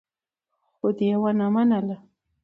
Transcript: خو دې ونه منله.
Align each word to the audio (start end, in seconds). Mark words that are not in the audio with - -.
خو 0.77 0.87
دې 0.97 1.09
ونه 1.21 1.47
منله. 1.53 1.97